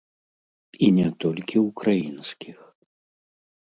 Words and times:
І 0.85 0.87
не 0.97 1.05
толькі 1.23 1.57
ўкраінскіх. 1.67 2.57